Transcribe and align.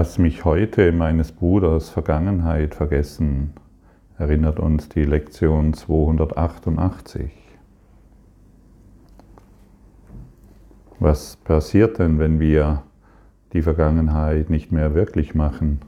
Lass 0.00 0.16
mich 0.16 0.46
heute 0.46 0.92
meines 0.92 1.30
Bruders 1.30 1.90
Vergangenheit 1.90 2.74
vergessen, 2.74 3.52
erinnert 4.16 4.58
uns 4.58 4.88
die 4.88 5.04
Lektion 5.04 5.74
288. 5.74 7.30
Was 11.00 11.36
passiert 11.36 11.98
denn, 11.98 12.18
wenn 12.18 12.40
wir 12.40 12.82
die 13.52 13.60
Vergangenheit 13.60 14.48
nicht 14.48 14.72
mehr 14.72 14.94
wirklich 14.94 15.34
machen? 15.34 15.80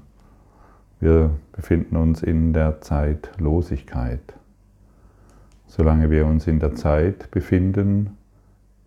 Wir 1.01 1.31
befinden 1.53 1.97
uns 1.97 2.23
in 2.23 2.53
der 2.53 2.83
Zeitlosigkeit. 2.83 4.35
Solange 5.67 6.11
wir 6.11 6.27
uns 6.27 6.47
in 6.47 6.59
der 6.59 6.75
Zeit 6.75 7.31
befinden, 7.31 8.19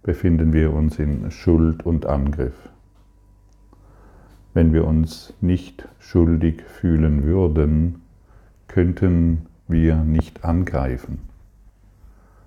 befinden 0.03 0.53
wir 0.53 0.71
uns 0.71 0.99
in 0.99 1.31
Schuld 1.31 1.83
und 1.83 2.05
Angriff 2.05 2.69
wenn 4.55 4.71
wir 4.71 4.85
uns 4.85 5.33
nicht 5.41 5.85
schuldig 5.99 6.63
fühlen 6.63 7.23
würden, 7.23 8.01
könnten 8.69 9.47
wir 9.67 9.97
nicht 9.97 10.45
angreifen. 10.45 11.19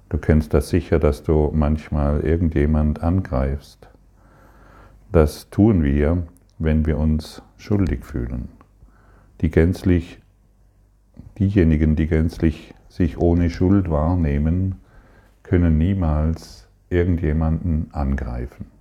Du 0.08 0.16
kennst 0.16 0.54
das 0.54 0.70
sicher, 0.70 0.98
dass 0.98 1.22
du 1.22 1.52
manchmal 1.54 2.20
irgendjemand 2.20 3.02
angreifst. 3.02 3.88
Das 5.12 5.50
tun 5.50 5.84
wir, 5.84 6.26
wenn 6.58 6.86
wir 6.86 6.96
uns 6.96 7.42
schuldig 7.58 8.06
fühlen. 8.06 8.48
Die 9.42 9.50
gänzlich, 9.50 10.18
diejenigen, 11.38 11.94
die 11.94 12.06
gänzlich 12.06 12.72
sich 12.88 13.18
ohne 13.18 13.50
Schuld 13.50 13.90
wahrnehmen, 13.90 14.76
können 15.42 15.76
niemals 15.76 16.68
irgendjemanden 16.88 17.88
angreifen. 17.92 18.77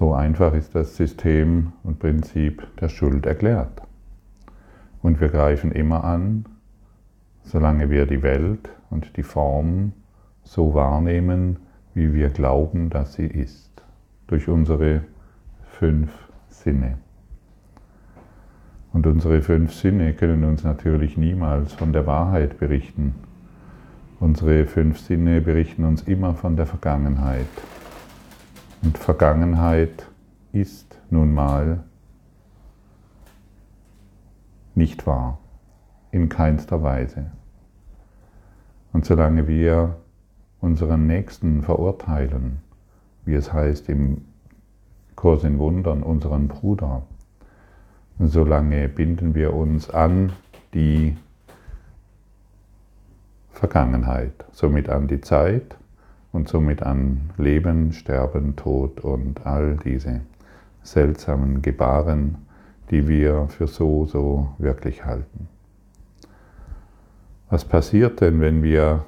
So 0.00 0.14
einfach 0.14 0.54
ist 0.54 0.74
das 0.74 0.96
System 0.96 1.74
und 1.82 1.98
Prinzip 1.98 2.66
der 2.80 2.88
Schuld 2.88 3.26
erklärt. 3.26 3.82
Und 5.02 5.20
wir 5.20 5.28
greifen 5.28 5.72
immer 5.72 6.04
an, 6.04 6.46
solange 7.42 7.90
wir 7.90 8.06
die 8.06 8.22
Welt 8.22 8.70
und 8.88 9.18
die 9.18 9.22
Form 9.22 9.92
so 10.42 10.72
wahrnehmen, 10.72 11.58
wie 11.92 12.14
wir 12.14 12.30
glauben, 12.30 12.88
dass 12.88 13.12
sie 13.12 13.26
ist, 13.26 13.84
durch 14.26 14.48
unsere 14.48 15.02
fünf 15.64 16.10
Sinne. 16.48 16.96
Und 18.94 19.06
unsere 19.06 19.42
fünf 19.42 19.74
Sinne 19.74 20.14
können 20.14 20.44
uns 20.44 20.64
natürlich 20.64 21.18
niemals 21.18 21.74
von 21.74 21.92
der 21.92 22.06
Wahrheit 22.06 22.58
berichten. 22.58 23.16
Unsere 24.18 24.64
fünf 24.64 24.98
Sinne 24.98 25.42
berichten 25.42 25.84
uns 25.84 26.00
immer 26.04 26.32
von 26.32 26.56
der 26.56 26.64
Vergangenheit. 26.64 27.44
Und 28.82 28.96
Vergangenheit 28.96 30.06
ist 30.52 30.98
nun 31.10 31.34
mal 31.34 31.84
nicht 34.74 35.06
wahr, 35.06 35.38
in 36.10 36.28
keinster 36.28 36.82
Weise. 36.82 37.26
Und 38.92 39.04
solange 39.04 39.46
wir 39.46 39.96
unseren 40.60 41.06
Nächsten 41.06 41.62
verurteilen, 41.62 42.60
wie 43.24 43.34
es 43.34 43.52
heißt 43.52 43.88
im 43.88 44.24
Kurs 45.14 45.44
in 45.44 45.58
Wundern, 45.58 46.02
unseren 46.02 46.48
Bruder, 46.48 47.02
solange 48.18 48.88
binden 48.88 49.34
wir 49.34 49.54
uns 49.54 49.90
an 49.90 50.32
die 50.72 51.16
Vergangenheit, 53.52 54.46
somit 54.52 54.88
an 54.88 55.06
die 55.06 55.20
Zeit, 55.20 55.76
und 56.32 56.48
somit 56.48 56.82
an 56.82 57.30
Leben, 57.36 57.92
Sterben, 57.92 58.56
Tod 58.56 59.00
und 59.00 59.46
all 59.46 59.76
diese 59.76 60.20
seltsamen 60.82 61.62
Gebaren, 61.62 62.38
die 62.90 63.08
wir 63.08 63.48
für 63.48 63.66
so, 63.66 64.06
so 64.06 64.54
wirklich 64.58 65.04
halten. 65.04 65.48
Was 67.48 67.64
passiert 67.64 68.20
denn, 68.20 68.40
wenn 68.40 68.62
wir 68.62 69.04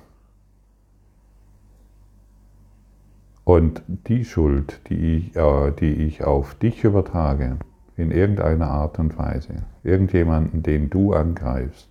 und 3.45 3.83
die 3.87 4.25
Schuld, 4.25 4.81
die 4.89 5.17
ich, 5.17 5.37
äh, 5.37 5.73
die 5.73 5.93
ich 5.93 6.25
auf 6.25 6.55
dich 6.55 6.85
übertrage, 6.85 7.59
in 7.97 8.11
irgendeiner 8.11 8.69
Art 8.69 8.99
und 8.99 9.19
Weise, 9.19 9.65
irgendjemanden, 9.83 10.63
den 10.63 10.91
du 10.91 11.13
angreifst, 11.13 11.89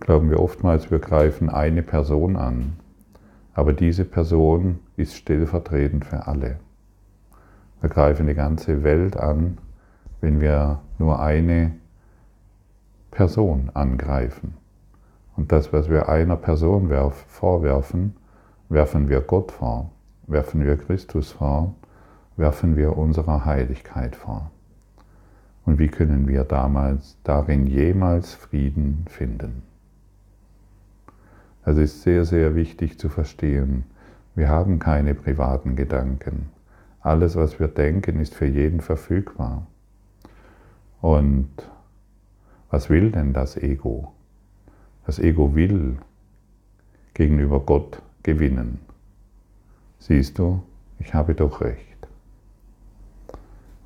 glauben 0.00 0.30
wir 0.30 0.40
oftmals, 0.40 0.90
wir 0.90 0.98
greifen 0.98 1.48
eine 1.48 1.82
Person 1.82 2.36
an, 2.36 2.74
aber 3.54 3.72
diese 3.72 4.04
Person 4.04 4.80
ist 4.96 5.14
stellvertretend 5.14 6.04
für 6.04 6.26
alle. 6.26 6.58
Wir 7.80 7.88
greifen 7.88 8.26
die 8.26 8.34
ganze 8.34 8.82
Welt 8.82 9.16
an, 9.16 9.58
wenn 10.20 10.40
wir 10.40 10.80
nur 10.98 11.20
eine 11.20 11.72
Person 13.10 13.70
angreifen. 13.74 14.54
Und 15.36 15.52
das, 15.52 15.72
was 15.72 15.88
wir 15.88 16.08
einer 16.08 16.36
Person 16.36 16.90
vorwerfen, 17.28 18.16
werfen 18.68 19.08
wir 19.08 19.20
Gott 19.20 19.52
vor, 19.52 19.90
werfen 20.26 20.64
wir 20.64 20.76
Christus 20.76 21.32
vor, 21.32 21.74
werfen 22.36 22.76
wir 22.76 22.96
unserer 22.96 23.44
Heiligkeit 23.44 24.16
vor. 24.16 24.50
Und 25.66 25.78
wie 25.78 25.88
können 25.88 26.28
wir 26.28 26.44
damals 26.44 27.16
darin 27.24 27.66
jemals 27.66 28.34
Frieden 28.34 29.04
finden? 29.08 29.62
Also 31.64 31.80
ist 31.80 32.02
sehr, 32.02 32.24
sehr 32.24 32.54
wichtig 32.54 32.98
zu 32.98 33.08
verstehen, 33.08 33.84
wir 34.34 34.48
haben 34.48 34.78
keine 34.80 35.14
privaten 35.14 35.76
Gedanken. 35.76 36.50
Alles, 37.00 37.36
was 37.36 37.60
wir 37.60 37.68
denken, 37.68 38.20
ist 38.20 38.34
für 38.34 38.46
jeden 38.46 38.80
verfügbar. 38.80 39.66
Und 41.00 41.50
was 42.70 42.90
will 42.90 43.12
denn 43.12 43.32
das 43.32 43.56
Ego? 43.56 44.12
Das 45.06 45.18
Ego 45.18 45.54
will 45.54 45.98
gegenüber 47.12 47.60
Gott 47.60 48.02
gewinnen. 48.22 48.80
Siehst 49.98 50.38
du, 50.38 50.62
ich 50.98 51.14
habe 51.14 51.34
doch 51.34 51.60
recht. 51.60 52.08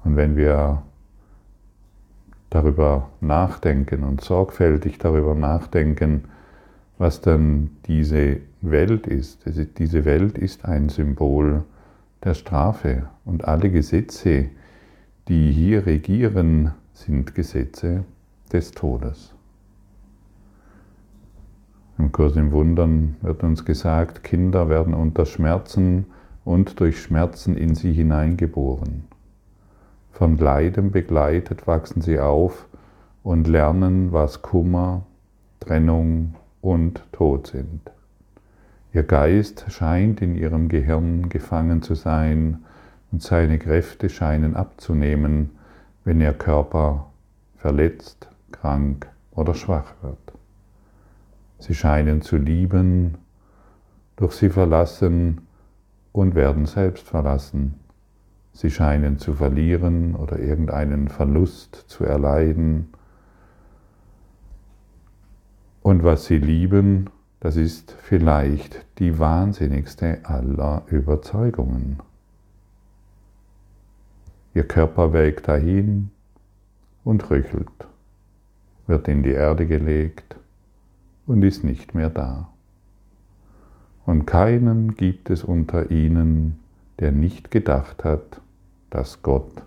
Und 0.05 0.16
wenn 0.16 0.37
wir 0.37 0.83
darüber 2.49 3.10
nachdenken 3.21 4.05
und 4.05 4.22
sorgfältig 4.22 4.99
darüber 4.99 5.34
nachdenken, 5.34 6.25
was 6.98 7.20
dann 7.20 7.70
diese 7.86 8.38
Welt 8.60 9.06
ist. 9.06 9.44
Diese 9.78 10.04
Welt 10.04 10.36
ist 10.36 10.64
ein 10.64 10.88
Symbol 10.88 11.64
der 12.25 12.34
Strafe 12.34 13.09
und 13.25 13.47
alle 13.47 13.70
Gesetze, 13.70 14.47
die 15.28 15.53
hier 15.53 15.86
regieren, 15.86 16.72
sind 16.92 17.34
Gesetze 17.34 18.04
des 18.53 18.72
Todes. 18.72 19.32
Im 21.98 22.12
Kurs 22.12 22.36
im 22.36 22.53
Wundern 22.53 23.16
wird 23.22 23.42
uns 23.42 23.65
gesagt, 23.65 24.25
Kinder 24.25 24.69
werden 24.69 24.94
unter 24.94 25.26
Schmerzen 25.26 26.06
und 26.44 26.80
durch 26.80 27.00
Schmerzen 27.00 27.56
in 27.56 27.75
sie 27.75 27.92
hineingeboren. 27.92 29.04
Von 30.12 30.36
Leiden 30.36 30.91
begleitet 30.91 31.66
wachsen 31.66 32.00
sie 32.00 32.19
auf 32.19 32.66
und 33.22 33.47
lernen, 33.47 34.12
was 34.12 34.42
Kummer, 34.42 35.06
Trennung, 35.60 36.34
und 36.61 37.03
tot 37.13 37.49
sind. 37.49 37.91
Ihr 38.93 39.03
Geist 39.03 39.67
scheint 39.69 40.23
in 40.23 40.35
ihrem 40.35 40.69
Gehirn 40.69 41.29
gefangen 41.29 41.83
zu 41.83 41.95
sein 41.95 42.65
und 43.13 43.23
seine 43.23 43.59
Kräfte 43.59 44.09
scheinen 44.09 44.57
abzunehmen, 44.57 45.51
wenn 46.05 46.21
ihr 46.21 46.33
Körper 46.33 47.11
verletzt, 47.57 48.29
krank 48.51 49.09
oder 49.33 49.55
schwach 49.55 49.93
wird. 50.03 50.19
Sie 51.59 51.75
scheinen 51.75 52.22
zu 52.22 52.37
lieben, 52.37 53.19
doch 54.16 54.33
sie 54.33 54.49
verlassen 54.49 55.43
und 56.13 56.34
werden 56.34 56.66
selbst 56.66 57.07
verlassen. 57.07 57.75
Sie 58.53 58.71
scheinen 58.71 59.19
zu 59.19 59.34
verlieren 59.34 60.15
oder 60.15 60.39
irgendeinen 60.39 61.09
Verlust 61.09 61.84
zu 61.89 62.04
erleiden 62.04 62.89
und 65.89 66.05
was 66.05 66.27
sie 66.27 66.37
lieben, 66.37 67.09
das 67.41 67.57
ist 67.57 67.93
vielleicht 67.93 68.85
die 68.99 69.19
wahnsinnigste 69.19 70.19
aller 70.23 70.83
Überzeugungen. 70.89 72.01
Ihr 74.53 74.65
Körper 74.65 75.15
wägt 75.15 75.49
dahin 75.49 76.11
und 77.05 77.31
rüchelt, 77.31 77.89
wird 78.87 79.09
in 79.09 79.23
die 79.23 79.31
Erde 79.31 79.67
gelegt 79.67 80.37
und 81.27 81.43
ist 81.43 81.65
nicht 81.65 81.95
mehr 81.95 82.11
da. 82.11 82.51
Und 84.05 84.27
keinen 84.27 84.95
gibt 84.95 85.31
es 85.31 85.43
unter 85.43 85.91
ihnen, 85.91 86.61
der 86.99 87.13
nicht 87.13 87.51
gedacht 87.51 88.05
hat, 88.05 88.43
dass 88.91 89.23
Gott 89.23 89.63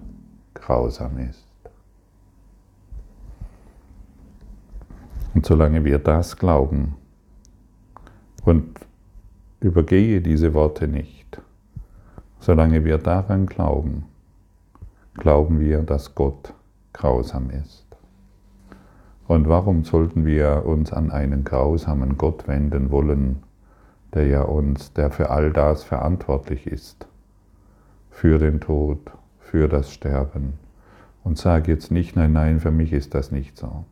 grausam 0.53 1.17
ist. 1.17 1.50
Und 5.33 5.45
solange 5.45 5.85
wir 5.85 5.99
das 5.99 6.37
glauben 6.37 6.95
und 8.43 8.79
übergehe 9.59 10.21
diese 10.21 10.53
Worte 10.53 10.87
nicht, 10.87 11.41
solange 12.39 12.83
wir 12.83 12.97
daran 12.97 13.45
glauben, 13.45 14.05
glauben 15.15 15.59
wir, 15.59 15.83
dass 15.83 16.15
Gott 16.15 16.53
grausam 16.93 17.49
ist. 17.49 17.85
Und 19.27 19.47
warum 19.47 19.85
sollten 19.85 20.25
wir 20.25 20.65
uns 20.65 20.91
an 20.91 21.11
einen 21.11 21.43
grausamen 21.43 22.17
Gott 22.17 22.47
wenden 22.47 22.91
wollen, 22.91 23.43
der 24.13 24.27
ja 24.27 24.41
uns, 24.41 24.93
der 24.93 25.11
für 25.11 25.29
all 25.29 25.51
das 25.53 25.83
verantwortlich 25.83 26.67
ist, 26.67 27.07
für 28.09 28.39
den 28.39 28.59
Tod, 28.59 28.99
für 29.39 29.67
das 29.67 29.93
Sterben. 29.93 30.53
Und 31.23 31.37
sage 31.37 31.71
jetzt 31.71 31.91
nicht, 31.91 32.15
nein, 32.15 32.33
nein, 32.33 32.59
für 32.59 32.71
mich 32.71 32.91
ist 32.91 33.13
das 33.13 33.31
nicht 33.31 33.57
so. 33.57 33.85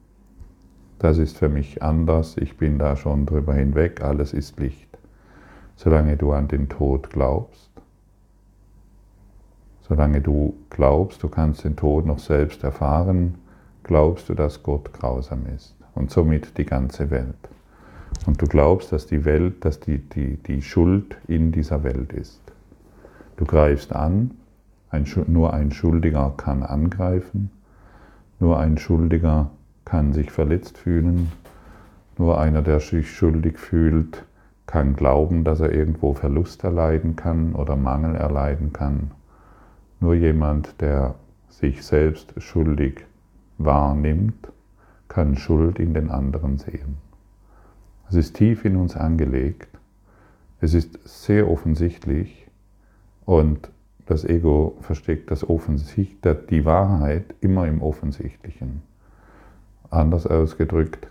Das 1.00 1.18
ist 1.18 1.38
für 1.38 1.48
mich 1.48 1.82
anders, 1.82 2.36
ich 2.36 2.58
bin 2.58 2.78
da 2.78 2.98
schon 2.98 3.26
drüber 3.26 3.54
hinweg, 3.54 4.02
alles 4.04 4.34
ist 4.34 4.60
Licht. 4.60 4.90
Solange 5.78 6.18
du 6.18 6.34
an 6.34 6.50
den 6.50 6.68
Tod 6.68 7.10
glaubst, 7.10 7.70
solange 9.88 10.20
du 10.20 10.56
glaubst, 10.70 11.24
du 11.24 11.30
kannst 11.30 11.64
den 11.64 11.78
Tod 11.78 12.06
noch 12.06 12.20
selbst 12.20 12.66
erfahren, 12.66 13.36
glaubst 13.84 14.28
du, 14.28 14.34
dass 14.34 14.62
Gott 14.62 14.92
grausam 14.92 15.46
ist 15.56 15.74
und 15.96 16.12
somit 16.12 16.58
die 16.58 16.66
ganze 16.66 17.10
Welt. 17.10 17.50
Und 18.26 18.42
du 18.42 18.46
glaubst, 18.46 18.92
dass 18.92 19.08
die 19.08 19.24
Welt, 19.24 19.64
dass 19.64 19.80
die, 19.80 20.00
die, 20.00 20.36
die 20.36 20.62
Schuld 20.62 21.16
in 21.28 21.54
dieser 21.54 21.84
Welt 21.86 22.12
ist. 22.12 22.42
Du 23.38 23.46
greifst 23.46 23.96
an, 23.96 24.32
ein, 24.90 25.06
nur 25.28 25.54
ein 25.54 25.72
Schuldiger 25.72 26.34
kann 26.36 26.62
angreifen, 26.62 27.52
nur 28.42 28.60
ein 28.60 28.78
Schuldiger 28.78 29.50
kann 29.90 30.14
sich 30.14 30.30
verletzt 30.30 30.78
fühlen, 30.78 31.32
nur 32.20 32.40
einer, 32.40 32.62
der 32.62 32.80
sich 32.80 33.12
schuldig 33.12 33.58
fühlt, 33.58 34.24
kann 34.68 34.96
glauben, 34.96 35.44
dass 35.44 35.62
er 35.62 35.72
irgendwo 35.72 36.14
Verlust 36.14 36.64
erleiden 36.64 37.16
kann 37.16 37.56
oder 37.56 37.76
Mangel 37.76 38.16
erleiden 38.16 38.72
kann. 38.72 39.10
Nur 40.00 40.14
jemand, 40.14 40.80
der 40.80 41.16
sich 41.50 41.84
selbst 41.84 42.40
schuldig 42.40 43.04
wahrnimmt, 43.58 44.52
kann 45.08 45.36
Schuld 45.38 45.80
in 45.80 45.96
den 45.96 46.12
anderen 46.12 46.60
sehen. 46.60 46.98
Es 48.10 48.16
ist 48.16 48.36
tief 48.36 48.66
in 48.66 48.76
uns 48.76 48.96
angelegt. 48.96 49.70
Es 50.62 50.76
ist 50.76 51.00
sehr 51.04 51.50
offensichtlich 51.50 52.48
und 53.26 53.72
das 54.06 54.24
Ego 54.24 54.78
versteckt 54.82 55.32
das 55.32 55.50
Offensicht, 55.50 56.20
die 56.52 56.66
Wahrheit 56.66 57.34
immer 57.42 57.68
im 57.68 57.82
Offensichtlichen. 57.82 58.89
Anders 59.90 60.28
ausgedrückt, 60.28 61.08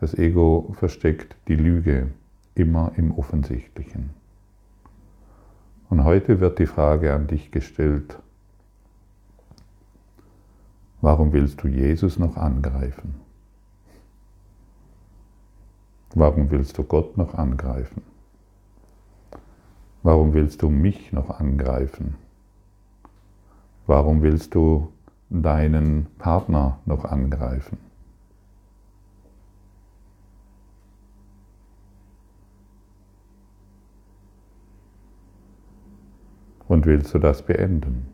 das 0.00 0.14
Ego 0.14 0.74
versteckt 0.78 1.36
die 1.48 1.54
Lüge 1.54 2.10
immer 2.54 2.92
im 2.96 3.16
Offensichtlichen. 3.16 4.10
Und 5.88 6.04
heute 6.04 6.40
wird 6.40 6.58
die 6.58 6.66
Frage 6.66 7.14
an 7.14 7.26
dich 7.26 7.50
gestellt, 7.50 8.18
warum 11.00 11.32
willst 11.32 11.62
du 11.62 11.68
Jesus 11.68 12.18
noch 12.18 12.36
angreifen? 12.36 13.14
Warum 16.14 16.50
willst 16.50 16.76
du 16.76 16.84
Gott 16.84 17.16
noch 17.16 17.34
angreifen? 17.34 18.02
Warum 20.02 20.34
willst 20.34 20.60
du 20.60 20.68
mich 20.68 21.12
noch 21.12 21.30
angreifen? 21.30 22.16
Warum 23.86 24.20
willst 24.22 24.54
du 24.54 24.92
deinen 25.30 26.06
Partner 26.18 26.78
noch 26.84 27.04
angreifen? 27.04 27.91
Und 36.72 36.86
willst 36.86 37.12
du 37.12 37.18
das 37.18 37.42
beenden? 37.42 38.06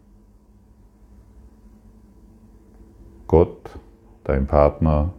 Gott, 3.29 3.79
dein 4.25 4.49
Partner, 4.49 5.15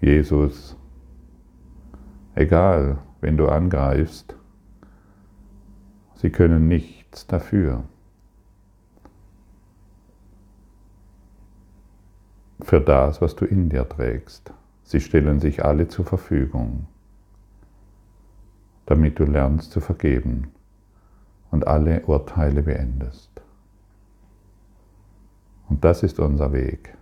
Jesus, 0.00 0.74
Egal, 2.34 2.96
wenn 3.20 3.36
du 3.36 3.48
angreifst, 3.48 4.34
sie 6.14 6.30
können 6.30 6.66
nichts 6.66 7.26
dafür. 7.26 7.84
Für 12.62 12.80
das, 12.80 13.20
was 13.20 13.36
du 13.36 13.44
in 13.44 13.68
dir 13.68 13.86
trägst. 13.86 14.54
Sie 14.82 15.02
stellen 15.02 15.40
sich 15.40 15.62
alle 15.62 15.88
zur 15.88 16.06
Verfügung, 16.06 16.86
damit 18.86 19.18
du 19.18 19.24
lernst 19.24 19.72
zu 19.72 19.80
vergeben 19.80 20.52
und 21.50 21.66
alle 21.66 22.02
Urteile 22.06 22.62
beendest. 22.62 23.30
Und 25.68 25.84
das 25.84 26.02
ist 26.02 26.18
unser 26.18 26.52
Weg. 26.52 26.96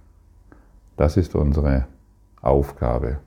Das 0.97 1.17
ist 1.17 1.35
unsere 1.35 1.87
Aufgabe. 2.41 3.19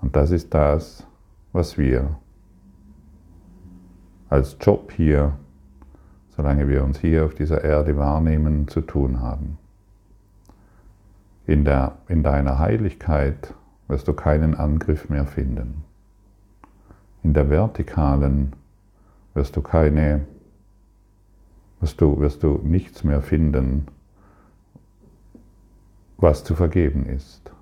Und 0.00 0.16
das 0.16 0.30
ist 0.30 0.52
das, 0.54 1.06
was 1.52 1.78
wir 1.78 2.16
als 4.28 4.56
Job 4.60 4.92
hier, 4.92 5.32
solange 6.36 6.68
wir 6.68 6.84
uns 6.84 6.98
hier 6.98 7.24
auf 7.24 7.34
dieser 7.34 7.64
Erde 7.64 7.96
wahrnehmen, 7.96 8.68
zu 8.68 8.80
tun 8.80 9.20
haben. 9.20 9.58
In, 11.46 11.64
der, 11.64 11.96
in 12.08 12.22
deiner 12.22 12.58
Heiligkeit 12.58 13.54
wirst 13.88 14.06
du 14.06 14.12
keinen 14.12 14.54
Angriff 14.54 15.08
mehr 15.08 15.26
finden. 15.26 15.82
In 17.22 17.32
der 17.32 17.48
vertikalen 17.48 18.52
wirst 19.38 19.54
du 19.54 19.62
keine, 19.62 20.26
wirst 21.78 22.00
du, 22.00 22.18
wirst 22.18 22.42
du 22.42 22.60
nichts 22.64 23.04
mehr 23.04 23.22
finden, 23.22 23.86
was 26.16 26.42
zu 26.42 26.56
vergeben 26.56 27.06
ist. 27.06 27.52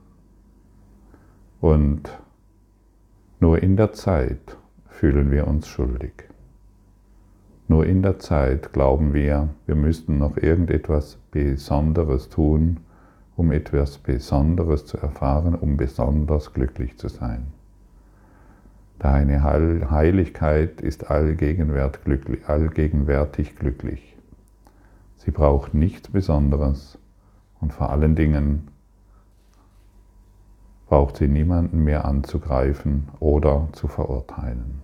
Und 1.60 2.18
nur 3.40 3.62
in 3.62 3.76
der 3.76 3.92
Zeit 3.92 4.56
fühlen 4.88 5.30
wir 5.30 5.46
uns 5.46 5.68
schuldig. 5.68 6.24
Nur 7.68 7.84
in 7.84 8.00
der 8.00 8.18
Zeit 8.20 8.72
glauben 8.72 9.12
wir, 9.12 9.50
wir 9.66 9.74
müssten 9.74 10.16
noch 10.16 10.38
irgendetwas 10.38 11.18
Besonderes 11.30 12.30
tun, 12.30 12.78
um 13.36 13.52
etwas 13.52 13.98
Besonderes 13.98 14.86
zu 14.86 14.96
erfahren, 14.96 15.54
um 15.54 15.76
besonders 15.76 16.54
glücklich 16.54 16.96
zu 16.96 17.08
sein. 17.08 17.52
Deine 18.98 19.42
Heiligkeit 19.42 20.80
ist 20.80 21.10
allgegenwärtig 21.10 23.56
glücklich. 23.56 24.16
Sie 25.18 25.30
braucht 25.30 25.74
nichts 25.74 26.08
Besonderes 26.08 26.98
und 27.60 27.74
vor 27.74 27.90
allen 27.90 28.16
Dingen 28.16 28.68
braucht 30.86 31.16
sie 31.16 31.28
niemanden 31.28 31.84
mehr 31.84 32.04
anzugreifen 32.04 33.08
oder 33.20 33.68
zu 33.72 33.88
verurteilen. 33.88 34.82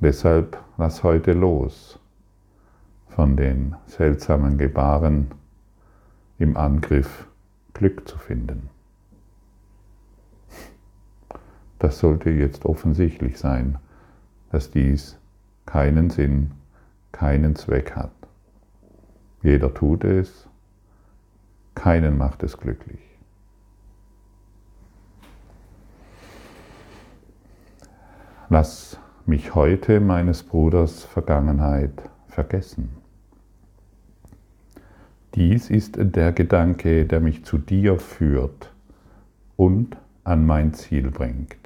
Deshalb 0.00 0.58
lass 0.78 1.02
heute 1.02 1.34
los 1.34 1.98
von 3.08 3.36
den 3.36 3.76
seltsamen 3.86 4.56
Gebaren 4.56 5.30
im 6.38 6.56
Angriff 6.56 7.26
Glück 7.74 8.08
zu 8.08 8.16
finden. 8.16 8.70
Das 11.80 11.98
sollte 11.98 12.30
jetzt 12.30 12.66
offensichtlich 12.66 13.38
sein, 13.38 13.78
dass 14.52 14.70
dies 14.70 15.18
keinen 15.64 16.10
Sinn, 16.10 16.52
keinen 17.10 17.56
Zweck 17.56 17.96
hat. 17.96 18.12
Jeder 19.42 19.72
tut 19.72 20.04
es, 20.04 20.46
keinen 21.74 22.18
macht 22.18 22.42
es 22.42 22.58
glücklich. 22.58 23.00
Lass 28.50 28.98
mich 29.24 29.54
heute 29.54 30.00
meines 30.00 30.42
Bruders 30.42 31.04
Vergangenheit 31.04 32.02
vergessen. 32.28 32.90
Dies 35.34 35.70
ist 35.70 35.94
der 35.96 36.32
Gedanke, 36.32 37.06
der 37.06 37.20
mich 37.20 37.44
zu 37.44 37.56
dir 37.56 37.98
führt 37.98 38.70
und 39.56 39.96
an 40.24 40.44
mein 40.44 40.74
Ziel 40.74 41.10
bringt. 41.10 41.59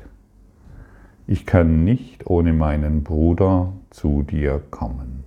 Ich 1.26 1.46
kann 1.46 1.84
nicht 1.84 2.26
ohne 2.26 2.52
meinen 2.52 3.02
Bruder 3.02 3.72
zu 3.90 4.22
dir 4.22 4.60
kommen. 4.70 5.24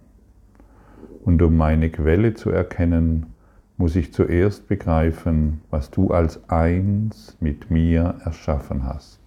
Und 1.26 1.42
um 1.42 1.58
meine 1.58 1.90
Quelle 1.90 2.36
zu 2.36 2.52
erkennen, 2.52 3.26
muss 3.78 3.96
ich 3.96 4.14
zuerst 4.14 4.68
begreifen, 4.68 5.62
was 5.70 5.90
du 5.92 6.12
als 6.12 6.50
eins 6.50 7.36
mit 7.40 7.72
mir 7.72 8.16
erschaffen 8.24 8.86
hast. 8.86 9.20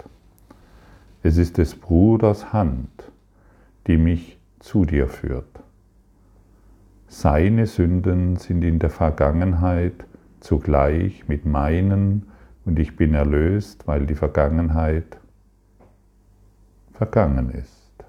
Es 1.22 1.36
ist 1.36 1.58
des 1.58 1.74
Bruders 1.74 2.52
Hand, 2.52 2.88
die 3.86 3.96
mich 3.96 4.38
zu 4.60 4.84
dir 4.84 5.08
führt. 5.08 5.60
Seine 7.08 7.66
Sünden 7.66 8.36
sind 8.36 8.62
in 8.62 8.78
der 8.78 8.90
Vergangenheit 8.90 10.04
zugleich 10.38 11.26
mit 11.28 11.44
meinen 11.44 12.28
und 12.64 12.78
ich 12.78 12.96
bin 12.96 13.14
erlöst, 13.14 13.86
weil 13.86 14.06
die 14.06 14.14
Vergangenheit 14.14 15.19
vergangen 17.00 17.48
ist. 17.48 18.04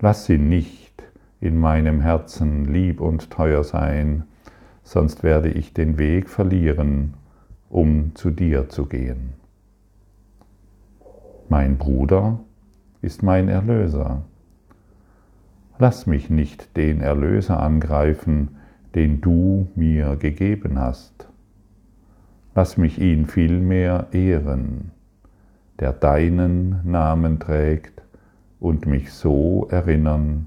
Lass 0.00 0.24
sie 0.24 0.38
nicht 0.38 1.04
in 1.40 1.58
meinem 1.58 2.00
Herzen 2.00 2.64
lieb 2.64 3.02
und 3.02 3.30
teuer 3.30 3.64
sein, 3.64 4.24
sonst 4.82 5.22
werde 5.22 5.50
ich 5.50 5.74
den 5.74 5.98
Weg 5.98 6.30
verlieren, 6.30 7.12
um 7.68 8.14
zu 8.14 8.30
dir 8.30 8.70
zu 8.70 8.86
gehen. 8.86 9.34
Mein 11.50 11.76
Bruder 11.76 12.40
ist 13.02 13.22
mein 13.22 13.50
Erlöser. 13.50 14.22
Lass 15.78 16.06
mich 16.06 16.30
nicht 16.30 16.78
den 16.78 17.02
Erlöser 17.02 17.60
angreifen, 17.60 18.56
den 18.94 19.20
du 19.20 19.68
mir 19.74 20.16
gegeben 20.16 20.78
hast. 20.78 21.28
Lass 22.54 22.78
mich 22.78 22.98
ihn 22.98 23.26
vielmehr 23.26 24.06
ehren, 24.12 24.92
der 25.80 25.92
deinen 25.92 26.80
Namen 26.84 27.38
trägt 27.38 28.02
und 28.60 28.86
mich 28.86 29.12
so 29.12 29.66
erinnern, 29.70 30.46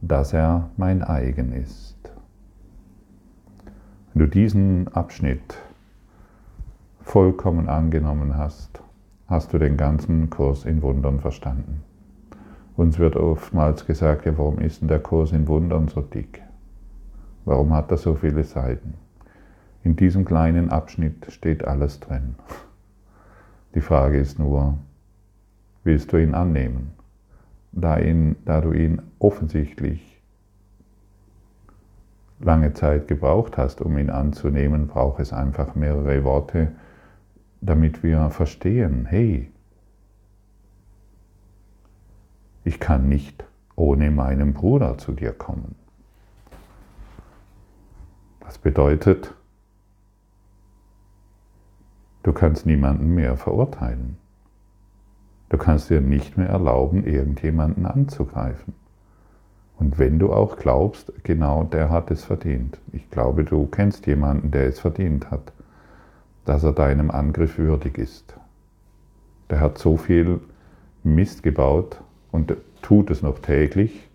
dass 0.00 0.32
er 0.32 0.70
mein 0.76 1.02
eigen 1.02 1.52
ist. 1.52 1.96
Wenn 4.12 4.20
du 4.20 4.28
diesen 4.28 4.88
Abschnitt 4.88 5.58
vollkommen 7.00 7.68
angenommen 7.68 8.36
hast, 8.36 8.82
hast 9.26 9.52
du 9.52 9.58
den 9.58 9.76
ganzen 9.76 10.28
Kurs 10.28 10.64
in 10.64 10.82
Wundern 10.82 11.20
verstanden. 11.20 11.82
Uns 12.76 12.98
wird 12.98 13.16
oftmals 13.16 13.86
gesagt, 13.86 14.26
ja, 14.26 14.36
warum 14.36 14.58
ist 14.58 14.80
denn 14.80 14.88
der 14.88 15.00
Kurs 15.00 15.32
in 15.32 15.46
Wundern 15.46 15.88
so 15.88 16.00
dick? 16.00 16.42
Warum 17.44 17.74
hat 17.74 17.90
er 17.90 17.96
so 17.96 18.14
viele 18.14 18.44
Seiten? 18.44 18.94
In 19.84 19.96
diesem 19.96 20.24
kleinen 20.24 20.70
Abschnitt 20.70 21.26
steht 21.30 21.64
alles 21.66 22.00
drin. 22.00 22.36
Die 23.74 23.80
Frage 23.80 24.18
ist 24.18 24.38
nur, 24.38 24.78
willst 25.84 26.12
du 26.12 26.18
ihn 26.18 26.34
annehmen? 26.34 26.92
Da, 27.72 27.98
ihn, 27.98 28.36
da 28.44 28.60
du 28.60 28.72
ihn 28.72 29.00
offensichtlich 29.18 30.20
lange 32.40 32.74
Zeit 32.74 33.08
gebraucht 33.08 33.56
hast, 33.56 33.80
um 33.80 33.96
ihn 33.96 34.10
anzunehmen, 34.10 34.88
braucht 34.88 35.20
es 35.20 35.32
einfach 35.32 35.74
mehrere 35.74 36.24
Worte, 36.24 36.72
damit 37.60 38.02
wir 38.02 38.30
verstehen, 38.30 39.06
hey, 39.06 39.50
ich 42.64 42.78
kann 42.78 43.08
nicht 43.08 43.44
ohne 43.76 44.10
meinen 44.10 44.52
Bruder 44.52 44.98
zu 44.98 45.12
dir 45.12 45.32
kommen. 45.32 45.76
Das 48.40 48.58
bedeutet, 48.58 49.34
du 52.22 52.32
kannst 52.32 52.66
niemanden 52.66 53.14
mehr 53.14 53.36
verurteilen. 53.36 54.16
Du 55.48 55.58
kannst 55.58 55.90
dir 55.90 56.00
nicht 56.00 56.38
mehr 56.38 56.48
erlauben, 56.48 57.04
irgendjemanden 57.04 57.84
anzugreifen. 57.84 58.74
Und 59.78 59.98
wenn 59.98 60.18
du 60.18 60.32
auch 60.32 60.56
glaubst, 60.56 61.12
genau 61.24 61.64
der 61.64 61.90
hat 61.90 62.10
es 62.10 62.24
verdient. 62.24 62.78
Ich 62.92 63.10
glaube, 63.10 63.44
du 63.44 63.66
kennst 63.66 64.06
jemanden, 64.06 64.50
der 64.50 64.66
es 64.66 64.78
verdient 64.78 65.30
hat, 65.30 65.52
dass 66.44 66.62
er 66.62 66.72
deinem 66.72 67.10
Angriff 67.10 67.58
würdig 67.58 67.98
ist. 67.98 68.34
Der 69.50 69.60
hat 69.60 69.78
so 69.78 69.96
viel 69.96 70.40
Mist 71.02 71.42
gebaut 71.42 72.00
und 72.30 72.56
tut 72.80 73.10
es 73.10 73.22
noch 73.22 73.40
täglich. 73.40 74.08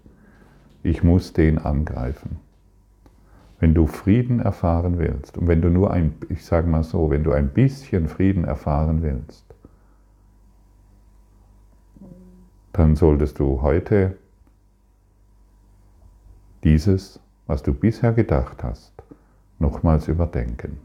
Ich 0.83 1.03
muss 1.03 1.33
den 1.33 1.59
angreifen. 1.59 2.39
Wenn 3.59 3.73
du 3.73 3.87
Frieden 3.87 4.39
erfahren 4.39 4.99
willst 4.99 5.37
und 5.37 5.47
wenn 5.47 5.61
du 5.61 5.69
nur 5.69 5.91
ein, 5.91 6.15
ich 6.29 6.45
sage 6.45 6.67
mal 6.67 6.83
so, 6.83 7.09
wenn 7.09 7.23
du 7.23 7.31
ein 7.31 7.49
bisschen 7.49 8.07
Frieden 8.07 8.43
erfahren 8.43 9.01
willst, 9.01 9.45
dann 12.73 12.95
solltest 12.95 13.39
du 13.39 13.63
heute 13.63 14.17
dieses, 16.63 17.19
was 17.47 17.63
du 17.63 17.73
bisher 17.73 18.13
gedacht 18.13 18.63
hast, 18.63 18.93
nochmals 19.57 20.07
überdenken. 20.07 20.77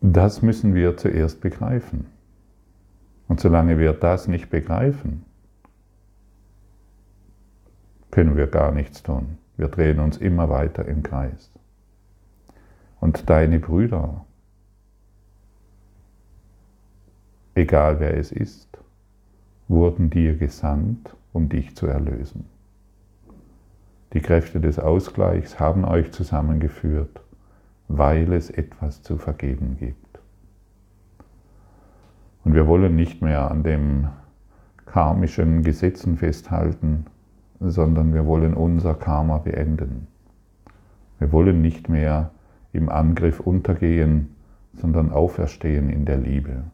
Das 0.00 0.42
müssen 0.42 0.74
wir 0.74 0.96
zuerst 0.96 1.40
begreifen. 1.40 2.06
Und 3.28 3.40
solange 3.40 3.78
wir 3.78 3.92
das 3.92 4.28
nicht 4.28 4.50
begreifen, 4.50 5.24
können 8.12 8.36
wir 8.36 8.46
gar 8.46 8.70
nichts 8.70 9.02
tun. 9.02 9.38
Wir 9.56 9.66
drehen 9.66 9.98
uns 9.98 10.18
immer 10.18 10.48
weiter 10.48 10.86
im 10.86 11.02
Kreis. 11.02 11.50
Und 13.00 13.28
deine 13.28 13.58
Brüder, 13.58 14.24
egal 17.54 17.98
wer 17.98 18.16
es 18.16 18.30
ist, 18.30 18.78
wurden 19.66 20.10
dir 20.10 20.36
gesandt, 20.36 21.16
um 21.32 21.48
dich 21.48 21.74
zu 21.74 21.86
erlösen. 21.86 22.44
Die 24.12 24.20
Kräfte 24.20 24.60
des 24.60 24.78
Ausgleichs 24.78 25.58
haben 25.58 25.84
euch 25.84 26.12
zusammengeführt, 26.12 27.22
weil 27.88 28.32
es 28.34 28.50
etwas 28.50 29.02
zu 29.02 29.16
vergeben 29.16 29.78
gibt. 29.78 30.20
Und 32.44 32.54
wir 32.54 32.66
wollen 32.66 32.94
nicht 32.94 33.22
mehr 33.22 33.50
an 33.50 33.62
den 33.62 34.08
karmischen 34.84 35.62
Gesetzen 35.62 36.18
festhalten, 36.18 37.06
sondern 37.62 38.14
wir 38.14 38.26
wollen 38.26 38.54
unser 38.54 38.94
Karma 38.94 39.38
beenden. 39.38 40.06
Wir 41.18 41.32
wollen 41.32 41.62
nicht 41.62 41.88
mehr 41.88 42.30
im 42.72 42.88
Angriff 42.88 43.40
untergehen, 43.40 44.34
sondern 44.74 45.12
auferstehen 45.12 45.90
in 45.90 46.04
der 46.04 46.16
Liebe. 46.16 46.64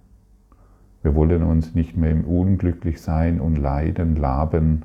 Wir 1.02 1.14
wollen 1.14 1.42
uns 1.42 1.75
nicht 1.75 1.97
mehr 1.97 2.11
im 2.11 2.25
Unglücklichsein 2.25 3.40
und 3.40 3.57
Leiden 3.57 4.16
laben 4.16 4.83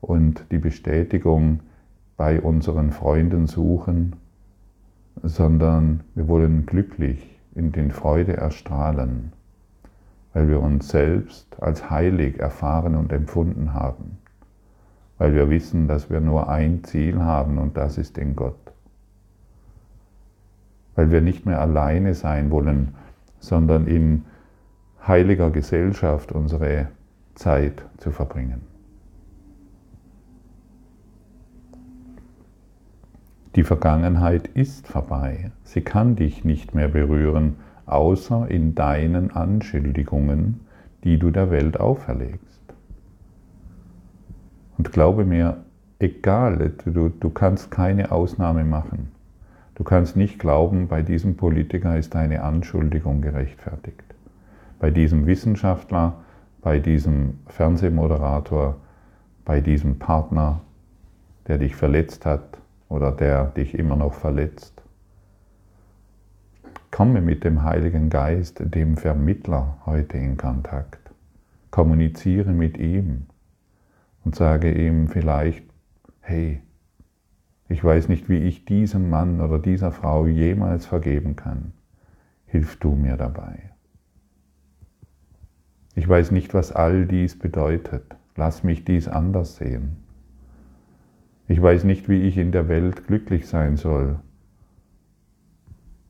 und 0.00 0.46
die 0.50 0.58
Bestätigung 0.58 1.60
bei 2.16 2.40
unseren 2.40 2.90
Freunden 2.90 3.46
suchen, 3.46 4.16
sondern 5.22 6.00
wir 6.14 6.28
wollen 6.28 6.66
glücklich 6.66 7.38
in 7.54 7.72
den 7.72 7.90
Freude 7.90 8.36
erstrahlen, 8.36 9.32
weil 10.32 10.48
wir 10.48 10.60
uns 10.60 10.88
selbst 10.88 11.62
als 11.62 11.90
heilig 11.90 12.40
erfahren 12.40 12.94
und 12.94 13.12
empfunden 13.12 13.72
haben, 13.72 14.18
weil 15.24 15.34
wir 15.34 15.48
wissen, 15.48 15.88
dass 15.88 16.10
wir 16.10 16.20
nur 16.20 16.50
ein 16.50 16.84
Ziel 16.84 17.22
haben 17.22 17.56
und 17.56 17.78
das 17.78 17.96
ist 17.96 18.18
in 18.18 18.36
Gott, 18.36 18.58
weil 20.96 21.10
wir 21.10 21.22
nicht 21.22 21.46
mehr 21.46 21.62
alleine 21.62 22.12
sein 22.12 22.50
wollen, 22.50 22.94
sondern 23.38 23.86
in 23.86 24.26
heiliger 25.08 25.50
Gesellschaft 25.50 26.30
unsere 26.30 26.88
Zeit 27.36 27.86
zu 27.96 28.10
verbringen. 28.10 28.60
Die 33.54 33.64
Vergangenheit 33.64 34.46
ist 34.48 34.86
vorbei. 34.86 35.52
Sie 35.62 35.80
kann 35.80 36.16
dich 36.16 36.44
nicht 36.44 36.74
mehr 36.74 36.88
berühren, 36.88 37.56
außer 37.86 38.50
in 38.50 38.74
deinen 38.74 39.30
Anschuldigungen, 39.30 40.60
die 41.02 41.18
du 41.18 41.30
der 41.30 41.50
Welt 41.50 41.80
auferlegst. 41.80 42.53
Und 44.78 44.92
glaube 44.92 45.24
mir, 45.24 45.64
egal, 45.98 46.72
du, 46.84 47.08
du 47.08 47.30
kannst 47.30 47.70
keine 47.70 48.12
Ausnahme 48.12 48.64
machen. 48.64 49.12
Du 49.74 49.84
kannst 49.84 50.16
nicht 50.16 50.38
glauben, 50.38 50.88
bei 50.88 51.02
diesem 51.02 51.36
Politiker 51.36 51.98
ist 51.98 52.14
deine 52.14 52.42
Anschuldigung 52.42 53.22
gerechtfertigt 53.22 54.14
bei 54.84 54.90
diesem 54.90 55.24
Wissenschaftler, 55.24 56.12
bei 56.60 56.78
diesem 56.78 57.38
Fernsehmoderator, 57.46 58.76
bei 59.46 59.62
diesem 59.62 59.98
Partner, 59.98 60.60
der 61.48 61.56
dich 61.56 61.74
verletzt 61.74 62.26
hat 62.26 62.58
oder 62.90 63.10
der 63.10 63.46
dich 63.46 63.78
immer 63.78 63.96
noch 63.96 64.12
verletzt. 64.12 64.82
Komme 66.90 67.22
mit 67.22 67.44
dem 67.44 67.62
Heiligen 67.62 68.10
Geist, 68.10 68.60
dem 68.62 68.98
Vermittler, 68.98 69.78
heute 69.86 70.18
in 70.18 70.36
Kontakt. 70.36 71.00
Kommuniziere 71.70 72.52
mit 72.52 72.76
ihm 72.76 73.26
und 74.24 74.34
sage 74.34 74.72
ihm 74.72 75.08
vielleicht, 75.08 75.64
hey, 76.20 76.62
ich 77.68 77.82
weiß 77.82 78.08
nicht, 78.08 78.28
wie 78.28 78.38
ich 78.38 78.64
diesem 78.64 79.10
Mann 79.10 79.40
oder 79.40 79.58
dieser 79.58 79.92
Frau 79.92 80.26
jemals 80.26 80.86
vergeben 80.86 81.36
kann. 81.36 81.72
Hilf 82.46 82.76
du 82.76 82.94
mir 82.94 83.16
dabei. 83.16 83.70
Ich 85.94 86.08
weiß 86.08 86.30
nicht, 86.30 86.54
was 86.54 86.72
all 86.72 87.06
dies 87.06 87.38
bedeutet. 87.38 88.16
Lass 88.36 88.64
mich 88.64 88.84
dies 88.84 89.08
anders 89.08 89.56
sehen. 89.56 89.96
Ich 91.46 91.60
weiß 91.60 91.84
nicht, 91.84 92.08
wie 92.08 92.22
ich 92.22 92.36
in 92.36 92.52
der 92.52 92.68
Welt 92.68 93.06
glücklich 93.06 93.46
sein 93.46 93.76
soll. 93.76 94.18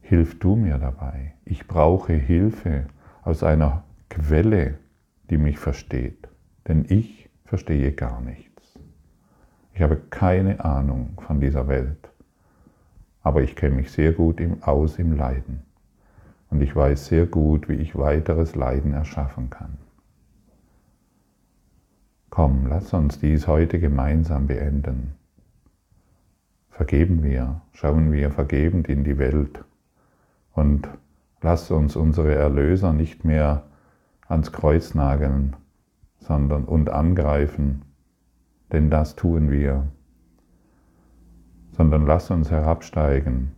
Hilf 0.00 0.38
du 0.38 0.56
mir 0.56 0.78
dabei. 0.78 1.34
Ich 1.44 1.66
brauche 1.66 2.12
Hilfe 2.12 2.86
aus 3.22 3.42
einer 3.42 3.84
Quelle, 4.10 4.78
die 5.30 5.38
mich 5.38 5.58
versteht. 5.58 6.28
Denn 6.68 6.84
ich 6.88 7.23
verstehe 7.44 7.92
gar 7.92 8.20
nichts. 8.20 8.78
Ich 9.74 9.82
habe 9.82 9.96
keine 10.10 10.64
Ahnung 10.64 11.20
von 11.26 11.40
dieser 11.40 11.68
Welt. 11.68 12.10
Aber 13.22 13.42
ich 13.42 13.56
kenne 13.56 13.76
mich 13.76 13.90
sehr 13.90 14.12
gut 14.12 14.40
aus 14.60 14.98
im 14.98 15.12
Leiden. 15.16 15.62
Und 16.50 16.62
ich 16.62 16.74
weiß 16.74 17.06
sehr 17.06 17.26
gut, 17.26 17.68
wie 17.68 17.74
ich 17.74 17.96
weiteres 17.96 18.54
Leiden 18.54 18.92
erschaffen 18.92 19.50
kann. 19.50 19.78
Komm, 22.30 22.66
lass 22.66 22.92
uns 22.92 23.18
dies 23.18 23.46
heute 23.46 23.78
gemeinsam 23.78 24.46
beenden. 24.46 25.14
Vergeben 26.70 27.22
wir, 27.22 27.60
schauen 27.72 28.12
wir 28.12 28.30
vergebend 28.30 28.88
in 28.88 29.04
die 29.04 29.18
Welt 29.18 29.64
und 30.52 30.88
lass 31.40 31.70
uns 31.70 31.94
unsere 31.94 32.34
Erlöser 32.34 32.92
nicht 32.92 33.24
mehr 33.24 33.62
ans 34.26 34.50
Kreuz 34.50 34.94
nageln, 34.94 35.54
sondern 36.26 36.64
und 36.64 36.90
angreifen, 36.90 37.82
denn 38.72 38.90
das 38.90 39.14
tun 39.14 39.50
wir, 39.50 39.86
sondern 41.72 42.06
lass 42.06 42.30
uns 42.30 42.50
herabsteigen 42.50 43.52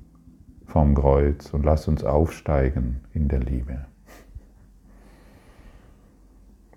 vom 0.67 0.95
Kreuz 0.95 1.53
und 1.55 1.65
lass 1.65 1.87
uns 1.87 2.05
aufsteigen 2.05 3.01
in 3.13 3.29
der 3.29 3.41
Liebe. 3.41 3.87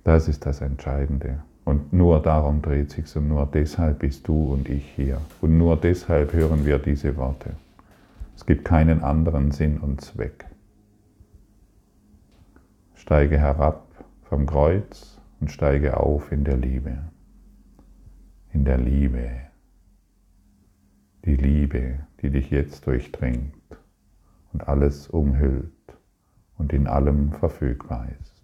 Das 0.04 0.28
ist 0.28 0.46
das 0.46 0.62
Entscheidende. 0.62 1.40
Und 1.66 1.94
nur 1.94 2.22
darum 2.22 2.62
dreht 2.62 2.92
sich 2.92 3.16
und 3.16 3.28
nur 3.28 3.46
deshalb 3.46 4.00
bist 4.00 4.28
du 4.28 4.54
und 4.54 4.70
ich 4.70 4.86
hier. 4.96 5.20
Und 5.42 5.58
nur 5.58 5.76
deshalb 5.76 6.34
hören 6.34 6.66
wir 6.66 6.80
diese 6.80 7.16
Worte. 7.18 7.52
Es 8.36 8.46
gibt 8.46 8.64
keinen 8.64 9.04
anderen 9.04 9.52
Sinn 9.52 9.80
und 9.80 10.02
Zweck. 10.02 10.46
Steige 12.96 13.38
herab 13.38 13.86
vom 14.24 14.46
Kreuz 14.46 15.19
und 15.40 15.52
steige 15.52 15.98
auf 15.98 16.32
in 16.32 16.44
der 16.44 16.58
Liebe. 16.58 16.98
In 18.52 18.66
der 18.66 18.78
Liebe. 18.78 19.30
Die 21.26 21.36
Liebe, 21.36 22.00
die 22.22 22.30
dich 22.30 22.50
jetzt 22.50 22.88
durchdringt 22.88 23.54
und 24.54 24.68
alles 24.68 25.08
umhüllt 25.08 25.72
und 26.58 26.74
in 26.74 26.88
allem 26.88 27.32
verfügbar 27.34 28.08
ist. 28.22 28.40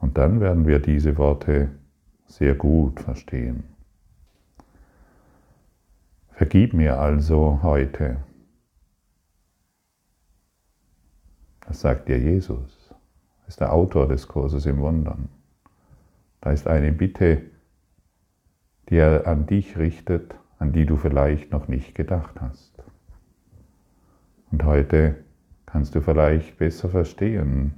Und 0.00 0.18
dann 0.18 0.40
werden 0.40 0.66
wir 0.66 0.78
diese 0.78 1.16
Worte 1.16 1.70
sehr 2.26 2.54
gut 2.54 3.00
verstehen. 3.00 3.64
Vergib 6.30 6.74
mir 6.74 6.98
also 6.98 7.60
heute. 7.62 8.18
Das 11.66 11.80
sagt 11.80 12.08
dir 12.08 12.18
Jesus. 12.18 12.75
Ist 13.46 13.60
der 13.60 13.72
Autor 13.72 14.08
des 14.08 14.28
Kurses 14.28 14.66
im 14.66 14.78
Wundern. 14.78 15.28
Da 16.40 16.50
ist 16.50 16.66
eine 16.66 16.92
Bitte, 16.92 17.42
die 18.88 18.96
er 18.96 19.26
an 19.26 19.46
dich 19.46 19.78
richtet, 19.78 20.34
an 20.58 20.72
die 20.72 20.86
du 20.86 20.96
vielleicht 20.96 21.52
noch 21.52 21.68
nicht 21.68 21.94
gedacht 21.94 22.40
hast. 22.40 22.82
Und 24.50 24.64
heute 24.64 25.16
kannst 25.66 25.94
du 25.94 26.00
vielleicht 26.00 26.58
besser 26.58 26.88
verstehen, 26.88 27.74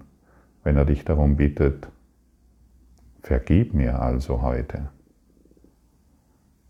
wenn 0.65 0.77
er 0.77 0.85
dich 0.85 1.05
darum 1.05 1.37
bittet, 1.37 1.89
Vergib 3.29 3.75
mir 3.75 4.01
also 4.01 4.43
heute. 4.43 4.89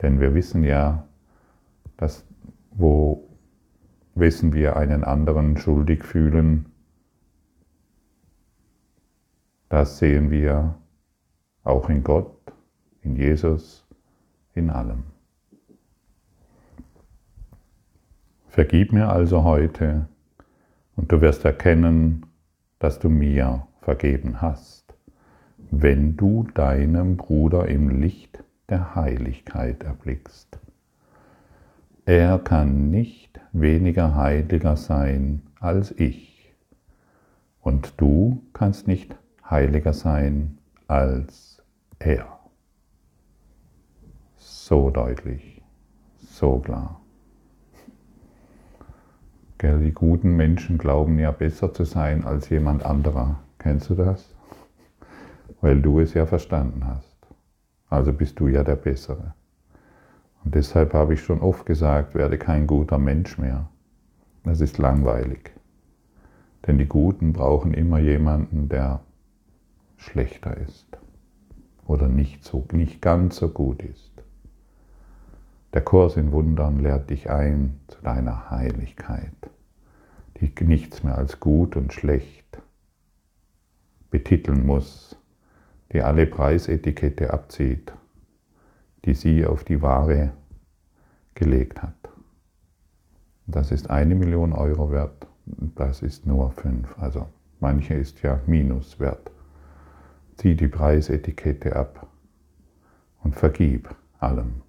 Denn 0.02 0.20
wir 0.20 0.34
wissen 0.34 0.64
ja, 0.64 1.06
dass 1.96 2.24
wo 2.72 3.28
wissen 4.14 4.52
wir 4.52 4.76
einen 4.76 5.04
anderen 5.04 5.56
schuldig 5.56 6.04
fühlen, 6.04 6.66
das 9.68 9.98
sehen 9.98 10.30
wir 10.30 10.74
auch 11.64 11.88
in 11.88 12.02
Gott, 12.02 12.36
in 13.02 13.16
Jesus, 13.16 13.86
in 14.54 14.70
allem. 14.70 15.04
Vergib 18.48 18.92
mir 18.92 19.08
also 19.08 19.44
heute 19.44 20.08
und 20.96 21.12
du 21.12 21.20
wirst 21.20 21.44
erkennen, 21.44 22.26
dass 22.78 22.98
du 22.98 23.08
mir 23.08 23.66
vergeben 23.80 24.40
hast 24.40 24.88
wenn 25.70 26.16
du 26.16 26.46
deinen 26.54 27.16
Bruder 27.16 27.68
im 27.68 28.00
Licht 28.00 28.42
der 28.68 28.94
Heiligkeit 28.94 29.82
erblickst. 29.82 30.58
Er 32.04 32.38
kann 32.38 32.90
nicht 32.90 33.40
weniger 33.52 34.16
heiliger 34.16 34.76
sein 34.76 35.42
als 35.60 35.92
ich, 35.92 36.54
und 37.60 37.94
du 37.98 38.42
kannst 38.54 38.86
nicht 38.86 39.14
heiliger 39.50 39.92
sein 39.92 40.58
als 40.86 41.62
er. 41.98 42.26
So 44.36 44.90
deutlich, 44.90 45.62
so 46.18 46.58
klar. 46.58 47.00
Die 49.60 49.92
guten 49.92 50.36
Menschen 50.36 50.78
glauben 50.78 51.18
ja 51.18 51.32
besser 51.32 51.74
zu 51.74 51.84
sein 51.84 52.24
als 52.24 52.48
jemand 52.48 52.84
anderer. 52.84 53.40
Kennst 53.58 53.90
du 53.90 53.94
das? 53.96 54.38
weil 55.60 55.80
du 55.80 56.00
es 56.00 56.14
ja 56.14 56.26
verstanden 56.26 56.86
hast. 56.86 57.16
Also 57.88 58.12
bist 58.12 58.38
du 58.40 58.48
ja 58.48 58.62
der 58.62 58.76
Bessere. 58.76 59.34
Und 60.44 60.54
deshalb 60.54 60.94
habe 60.94 61.14
ich 61.14 61.22
schon 61.22 61.40
oft 61.40 61.66
gesagt, 61.66 62.14
werde 62.14 62.38
kein 62.38 62.66
guter 62.66 62.98
Mensch 62.98 63.38
mehr. 63.38 63.68
Das 64.44 64.60
ist 64.60 64.78
langweilig. 64.78 65.50
Denn 66.66 66.78
die 66.78 66.86
Guten 66.86 67.32
brauchen 67.32 67.74
immer 67.74 67.98
jemanden, 67.98 68.68
der 68.68 69.00
schlechter 69.98 70.56
ist 70.56 70.86
oder 71.86 72.08
nicht, 72.08 72.44
so, 72.44 72.66
nicht 72.72 73.02
ganz 73.02 73.36
so 73.36 73.48
gut 73.48 73.82
ist. 73.82 74.12
Der 75.74 75.82
Kurs 75.82 76.16
in 76.16 76.32
Wundern 76.32 76.78
lehrt 76.78 77.10
dich 77.10 77.28
ein 77.28 77.80
zu 77.88 78.00
deiner 78.00 78.50
Heiligkeit, 78.50 79.50
die 80.40 80.52
nichts 80.64 81.02
mehr 81.02 81.18
als 81.18 81.40
gut 81.40 81.76
und 81.76 81.92
schlecht 81.92 82.62
betiteln 84.10 84.64
muss, 84.64 85.16
die 85.92 86.02
alle 86.02 86.26
Preisetikette 86.26 87.32
abzieht, 87.32 87.92
die 89.04 89.14
sie 89.14 89.44
auf 89.44 89.64
die 89.64 89.82
Ware 89.82 90.32
gelegt 91.34 91.82
hat. 91.82 91.94
Das 93.46 93.70
ist 93.70 93.90
eine 93.90 94.14
Million 94.14 94.52
Euro 94.52 94.90
wert, 94.90 95.26
das 95.46 96.02
ist 96.02 96.26
nur 96.26 96.50
fünf. 96.52 96.96
Also 96.98 97.26
manche 97.60 97.94
ist 97.94 98.22
ja 98.22 98.40
minus 98.46 98.98
wert. 99.00 99.30
Zieh 100.38 100.54
die 100.54 100.68
Preisetikette 100.68 101.74
ab 101.74 102.06
und 103.24 103.34
vergib 103.34 103.92
allem, 104.20 104.62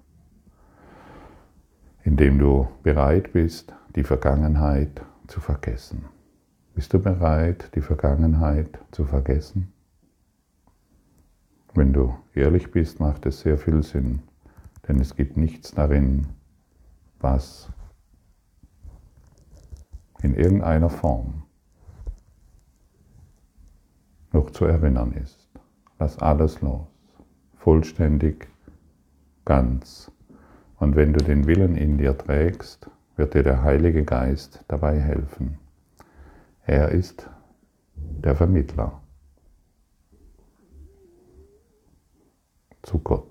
indem 2.04 2.40
du 2.40 2.68
bereit 2.82 3.34
bist, 3.34 3.76
die 3.96 4.04
Vergangenheit 4.04 5.04
zu 5.28 5.40
vergessen. 5.40 6.06
Bist 6.74 6.92
du 6.92 7.00
bereit, 7.00 7.70
die 7.76 7.82
Vergangenheit 7.82 8.80
zu 8.90 9.06
vergessen? 9.06 9.72
Wenn 11.76 11.94
du 11.94 12.18
ehrlich 12.34 12.72
bist, 12.72 13.00
macht 13.00 13.28
es 13.28 13.42
sehr 13.42 13.60
viel 13.60 13.84
Sinn, 13.84 14.24
denn 14.88 15.00
es 15.00 15.16
gibt 15.16 15.38
nichts 15.38 15.70
darin, 15.72 16.30
was 17.20 17.70
in 20.24 20.34
irgendeiner 20.34 20.90
Form 20.90 21.44
noch 24.32 24.50
zu 24.50 24.66
erinnern 24.66 25.12
ist. 25.12 25.39
Lass 26.00 26.18
alles 26.20 26.62
los, 26.62 26.88
vollständig, 27.58 28.48
ganz. 29.44 30.12
Und 30.78 30.96
wenn 30.96 31.12
du 31.12 31.24
den 31.24 31.46
Willen 31.46 31.76
in 31.76 31.98
dir 31.98 32.18
trägst, 32.18 32.90
wird 33.18 33.34
dir 33.34 33.44
der 33.44 33.64
Heilige 33.64 34.04
Geist 34.04 34.64
dabei 34.70 34.98
helfen. 34.98 35.58
Er 36.66 36.90
ist 36.90 37.30
der 37.96 38.36
Vermittler. 38.36 39.02
zu 42.82 42.98
Gott. 43.00 43.28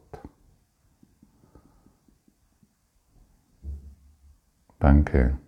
Danke, 4.78 5.38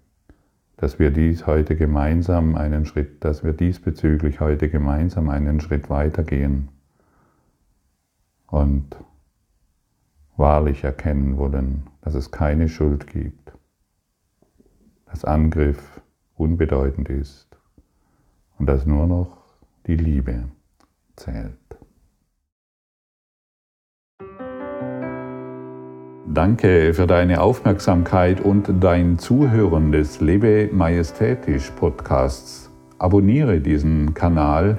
dass 0.79 0.99
wir 0.99 1.11
dies 1.11 1.47
heute 1.47 1.77
gemeinsam 1.77 2.57
einen 2.57 2.87
Schritt, 2.87 3.23
dass 3.25 3.45
wir 3.45 3.53
diesbezüglich 3.53 4.41
heute 4.41 4.69
gemeinsam 4.69 5.29
einen 5.29 5.61
Schritt 5.61 5.91
weitergehen 5.91 6.71
und 8.51 8.97
wahrlich 10.37 10.85
erkennen 10.85 11.39
wollen, 11.39 11.87
dass 12.03 12.15
es 12.15 12.31
keine 12.31 12.69
Schuld 12.69 13.07
gibt, 13.07 13.53
dass 15.07 15.25
Angriff 15.25 16.01
unbedeutend 16.35 17.09
ist 17.09 17.49
und 18.59 18.67
dass 18.67 18.87
nur 18.87 19.07
noch 19.07 19.37
die 19.87 19.97
Liebe 19.97 20.45
zählt. 21.17 21.57
Danke 26.33 26.95
für 26.95 27.09
deine 27.09 27.41
Aufmerksamkeit 27.41 28.41
und 28.41 28.73
dein 28.81 29.19
Zuhören 29.19 29.91
des 29.91 30.21
Lebe 30.21 30.71
Majestätisch 30.73 31.71
Podcasts. 31.73 32.71
Abonniere 32.99 33.61
diesen 33.61 34.15
Kanal, 34.15 34.79